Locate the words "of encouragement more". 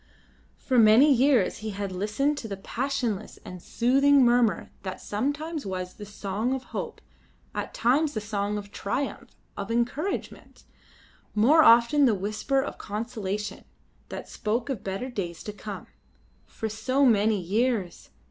9.55-11.61